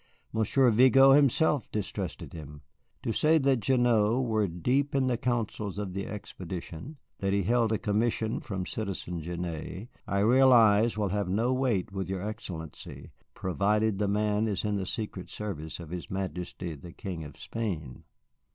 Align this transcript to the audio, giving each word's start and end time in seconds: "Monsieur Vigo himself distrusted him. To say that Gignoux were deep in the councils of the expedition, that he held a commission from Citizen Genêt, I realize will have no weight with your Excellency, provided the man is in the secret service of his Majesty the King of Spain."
"Monsieur 0.33 0.71
Vigo 0.71 1.11
himself 1.11 1.71
distrusted 1.71 2.33
him. 2.33 2.63
To 3.03 3.11
say 3.11 3.37
that 3.37 3.59
Gignoux 3.59 4.19
were 4.19 4.47
deep 4.47 4.95
in 4.95 5.05
the 5.05 5.15
councils 5.15 5.77
of 5.77 5.93
the 5.93 6.07
expedition, 6.07 6.97
that 7.19 7.33
he 7.33 7.43
held 7.43 7.71
a 7.71 7.77
commission 7.77 8.39
from 8.39 8.65
Citizen 8.65 9.21
Genêt, 9.21 9.89
I 10.07 10.17
realize 10.21 10.97
will 10.97 11.09
have 11.09 11.29
no 11.29 11.53
weight 11.53 11.91
with 11.91 12.09
your 12.09 12.27
Excellency, 12.27 13.11
provided 13.35 13.99
the 13.99 14.07
man 14.07 14.47
is 14.47 14.65
in 14.65 14.75
the 14.77 14.87
secret 14.87 15.29
service 15.29 15.79
of 15.79 15.91
his 15.91 16.09
Majesty 16.09 16.73
the 16.73 16.93
King 16.93 17.23
of 17.23 17.37
Spain." 17.37 18.03